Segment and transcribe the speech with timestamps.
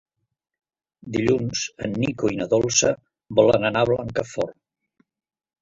[1.15, 2.89] Dilluns en Nico i na Dolça
[3.41, 4.59] volen anar a Blancafort.